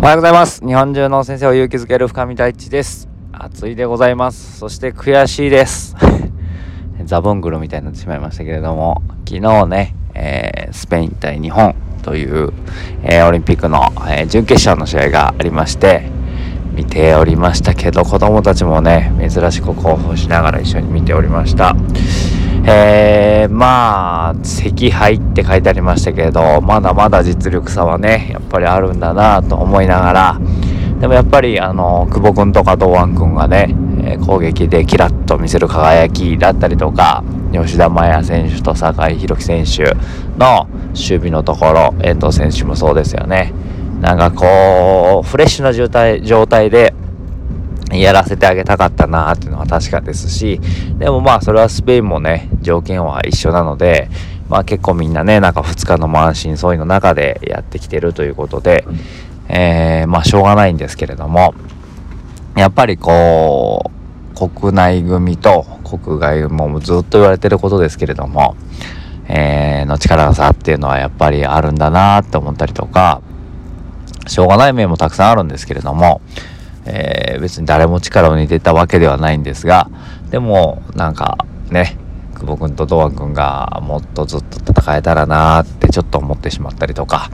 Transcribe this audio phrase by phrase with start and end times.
[0.00, 0.64] おはようございます。
[0.64, 3.08] 日本中の先生を勇気づける深見大地です。
[3.32, 4.56] 暑いでございます。
[4.56, 5.96] そして悔しいです。
[7.04, 12.52] ザブングルみたいになってしまいましたけれども昨日ね、えー、スペイン対日本という、
[13.02, 16.04] えー、オリンピックの、えー、準決勝の試合がありまして
[16.72, 21.74] 見ておりましたけど子供たちもね珍しく興奮しながら一緒に見ておりました。
[22.70, 30.40] えー、まあ赤敗って書いてありましたけどまだまだ実力差はねやっぱりあるんだなと思いながら
[31.00, 33.74] でもやっぱりあの久保君とか堂安君がね、
[34.26, 39.94] 攻撃でキラッと見せる輝きだったりとか吉田麻也選手と酒井宏樹選手
[40.36, 43.54] の守備のところ遠藤選手もそうですよね。
[44.00, 46.94] なんかこうフレッシュな状態状態で
[47.92, 50.60] やらせてあげたかったなっていうのは確かですし、
[50.98, 54.08] でもまあそれはスペインもね、条件は一緒なので、
[54.48, 58.84] まあ結構みんなね、なんか2日の満身創痍の中でやってきてるということで、
[59.48, 61.54] えー、まあしょうがないんですけれども、
[62.56, 63.90] やっぱりこ
[64.34, 68.56] う、国内組と国外組もずっと言われてることですけれども、
[69.28, 73.20] えー、の力の差っていうのはやっぱりあるんだなって思ったりとか、
[74.26, 76.20] しょうがない面もたくさんあるんですけれども、
[76.84, 79.90] え、別に誰も力を抜いてたわけではないんですが
[80.30, 81.38] でもなんか
[81.70, 81.96] ね
[82.38, 87.30] 久保君と堂安君がもっとずっと戦えたらなーってちょっと思ってしまったりとか、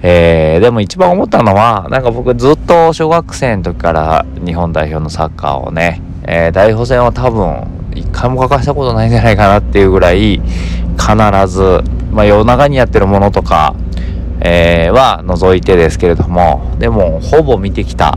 [0.00, 7.66] えー、でも一番思ったのはなんか僕ずっと小学生の時から日本代表のサッカーをね、えー、代表戦は多分
[7.96, 13.74] 一回も欠かしたことないんじゃないかなっていうぐらい必ず、まあ、夜中にやってるものとか、
[14.40, 18.16] えー、は除いてですけれどもでもほぼ見てきた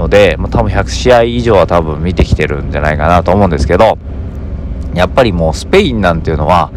[0.00, 3.98] ので、まあ、多分100試合以上は多分見てきてるんじゃないかなと思うんですけど、
[4.94, 6.72] やっぱりもうスペインなんていうのは、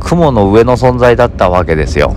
[0.00, 2.14] 雲の上の存在だったわけですよ。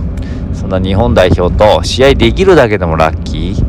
[0.54, 3.64] そんな日本代表と試合できるだけでもラッキー、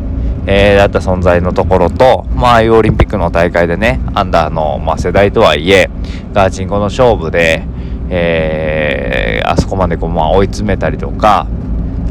[0.48, 5.90] えー、だった存在のところと、まあ、ああいうオリンピックの大会でね、アンダーの、まあ、世代とはいえ、
[6.34, 7.64] ガーチンコの勝負で、
[8.10, 11.48] えー、あそこまでこう、まあ、追い詰めたりとか、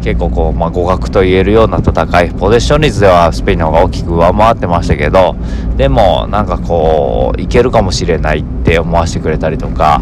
[0.07, 5.35] 結構こう、まあ、互角と言えるような戦いポゼッション率ではスペインの方が大きく上回ってましたけど
[5.77, 10.01] でもなんかこういけるかもしれないって思わせてくれたりとか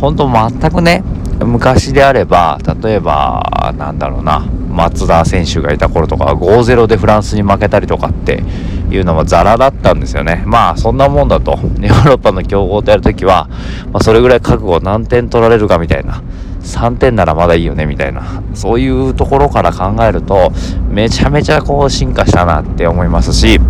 [0.00, 1.04] 本当全くね
[1.38, 8.42] 昔であれば例えばなんだろうな松田選手がいた頃とか5-0でフランスに負けたりとかって
[8.90, 10.42] いうのはザラだったんですよね。
[10.46, 11.52] まあそんなもんだと。
[11.52, 13.48] ヨーロッパの強豪とやるときは、
[13.92, 16.22] まあ、それぐらい覚悟何点取られるかみたいな。
[16.64, 18.42] 3点ならまだいいよねみたいな。
[18.54, 20.52] そういうところから考えると
[20.88, 23.60] めちゃめちゃこう進化したなって思いますし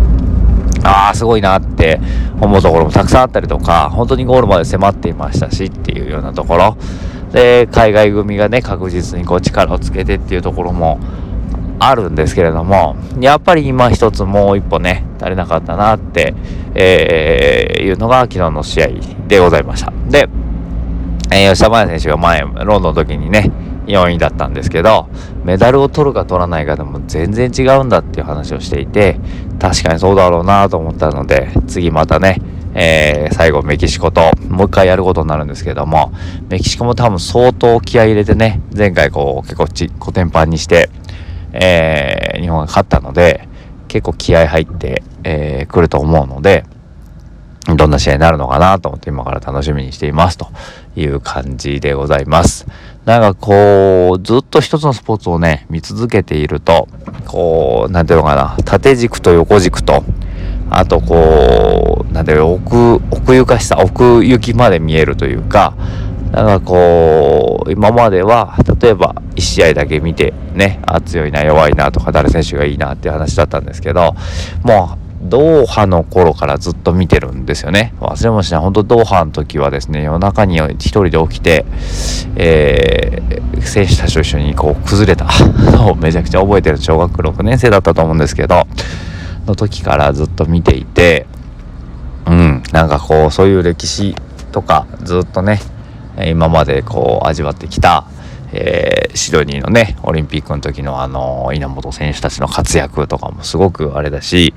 [0.83, 1.99] ああすごいなって
[2.39, 6.77] 思うところもたくさんあったりとか本当にゴールまで迫っていましたしっていうようなところ。
[7.31, 10.99] で海外組がね確実にこう力をつけてっていうところも
[11.79, 16.33] あるんですけれどもやっぱり今一つもう一歩ね足りなかったなって、
[16.75, 18.87] えー、いうのが昨日の試合
[19.27, 19.91] でございました。
[20.07, 20.29] で
[21.31, 23.51] えー、吉田麻也選手が前、ロンドンの時にね、
[23.87, 25.07] 4位だったんですけど、
[25.43, 29.19] メダルを取るか取らないかでも全然違うんだっていう話をしていて、
[29.59, 32.41] 確かにそうだろうなと思ったので、次またね、
[32.73, 36.11] えー、最後メキシコともう一回やることになるんですけども、
[36.49, 40.89] メキシコも多分相当気合入れてね、前回こう結構ちコテンパンにして、
[41.53, 43.47] えー、日本が勝ったので、
[43.87, 46.65] 結構気合入って、えー、来ると思うので、
[47.73, 50.47] どんな試合になるのかなと思って今から楽しみにしていますと
[50.95, 52.67] いう感じでございます。
[53.05, 56.87] なんかこう、ずっと一つのスポーツをね、見続けていると、
[57.25, 60.03] こう、なんていうのかな、縦軸と横軸と、
[60.69, 65.73] あとこう、なんていう奥、奥ゆかしさ、奥行きまで見えるというか、
[66.31, 74.15] なんかこう、今までは、例えば1試合だけ見て、ね、あ、強いな、弱いなとか、誰選手がいいなっていう話だったんですけど、
[74.63, 77.93] もう、ドーハの頃からずっと見てるんですよね。
[77.99, 78.61] 忘れもしない。
[78.61, 81.65] 本当ドーハの時はですね、夜中に一人で起きて、
[82.35, 85.27] えー、選手たちと一緒にこう崩れた
[85.71, 88.67] のを めちゃくちゃ覚えてる小学6年生だったと思うんですけど、
[89.45, 91.25] の時からずっと見ていて、
[92.27, 94.15] うん、なんかこう、そういう歴史
[94.51, 95.59] とかずっとね、
[96.25, 98.05] 今までこう味わってきた、
[98.53, 104.53] えー、シドニーのねオリンピックの時のあの稲本選手たちの活躍とかもすごくあれだし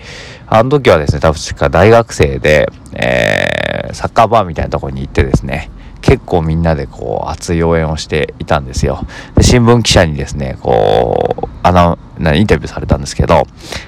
[0.46, 5.70] あの時はですね確か大学生で、えー、サッカーバーみたいなとこに行ってですね
[6.00, 9.05] 結構みんなでこう熱い応援をしていたんですよ。
[9.35, 11.99] で新聞記者にですねこうあの
[12.34, 13.46] インタビューされたんですけど、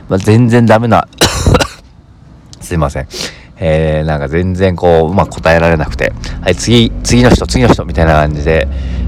[0.08, 1.08] まあ、全然ダメな
[2.60, 3.08] すいません。
[3.60, 8.66] えー、なんか全然こう、うまく答えられなくて、はい、次、次の人、次の人みたいな感じで、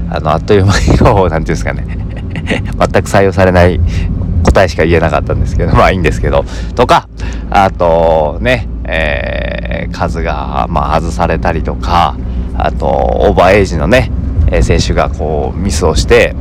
[0.09, 1.85] あの、あっという間にこう、なんていうんですかね、
[2.43, 3.79] 全く採用されない
[4.43, 6.45] 答えしか言えなかったんですけど まあいいんですけど。
[6.75, 7.07] とか
[7.49, 12.17] あとねえー、数がまあ外されたりとか
[12.57, 14.11] あとオーバーエイジのね
[14.61, 16.35] 選手がこうミスをして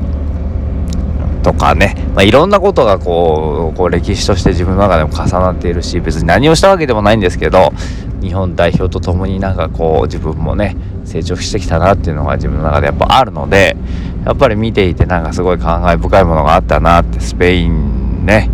[1.42, 7.72] とかね、まあ、いろんなことがこうこう歴史として自分の中でも重なっているし別に何をしたわけでもないんですけど
[8.20, 13.76] 日本代表とともになんかこう自分もね成長してきたなっていうのが自分の中でやっぱあるので
[14.24, 18.48] やっぱり見ていてなんかすごい感慨深いものがあったなってスペインね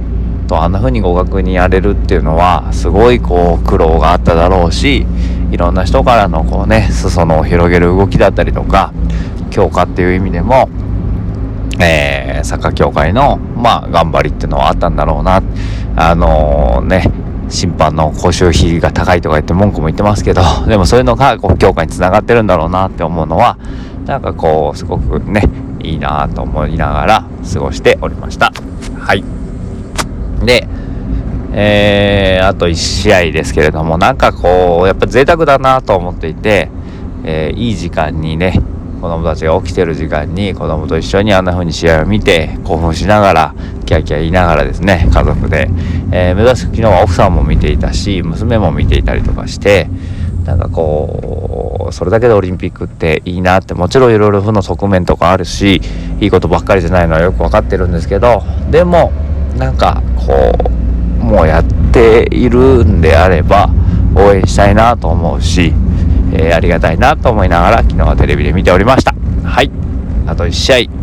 [0.49, 5.06] とあんな風に互角にやれるっていうのはすごいこう苦労があっただろうし
[5.50, 8.94] いろんな人からのこうね裾野を広げる動きだったりとか
[9.50, 10.70] 強化っていう意味でも
[11.81, 15.43] えー、サッカー協会の、まあ、頑張りっていうのはあったんだろうな。
[15.97, 17.05] あのー、ね、
[17.49, 23.57] 審判の講習費が高いとか言って文句も言ってますけど、 でもそういうのがこう強化につながってるんだろうなって思うのは、
[24.07, 25.43] なんかこう、すごくね、
[25.81, 28.53] いいなと思いながら過ごしておりました。
[28.99, 29.25] はい。
[30.45, 30.67] で、
[31.53, 36.71] えー、あと1試合ですけれども、なんかこう、やっぱ贅沢だなと思っていて、
[37.25, 38.61] えー、いい時間にね、
[39.00, 43.55] 子供たちが起きてる時間に子供と一緒にあんな風に試合を見て興奮しながら
[43.87, 45.69] キャキャ言いながらですね家族で、
[46.12, 49.89] えー、目指す昨日は奥さんも見ていたし娘も見ていたりとかして
[50.45, 55.81] なんかこうそれだけでオリンピックっていいなってもちろんいろいろ負の側面とかあるし
[56.21, 59.12] いいことばっかりじゃないのはよく分かってるんですけどでも
[59.56, 60.53] なんかこ
[61.21, 63.69] うもうやっているんであれば
[64.17, 65.73] 応援したいなと思うし
[66.33, 69.15] えー、ありがたいなと思いながら昨日はテレビで見ておりました。
[69.45, 69.71] はい。
[70.27, 70.99] あと1試合。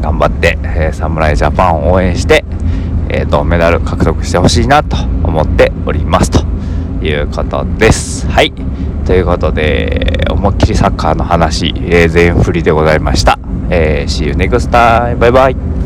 [0.00, 2.44] 頑張って、えー、侍ジャパンを応援して、
[3.08, 6.30] えー、銅メダル獲得してほしいなと思っております。
[6.30, 6.44] と
[7.04, 8.26] いうことです。
[8.26, 8.52] はい。
[9.06, 13.38] ということで思いっきりサッカーの話、えー、全振りでございました、
[13.70, 15.83] えー、See you next time バイバイ。